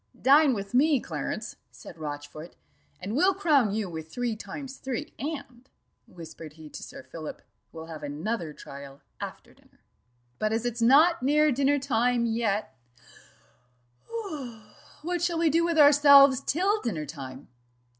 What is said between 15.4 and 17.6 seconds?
do with ourselves till dinner time?"